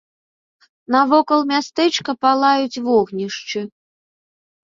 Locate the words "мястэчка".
1.51-2.11